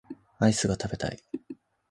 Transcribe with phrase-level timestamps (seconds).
[0.39, 1.19] アイスが食べたい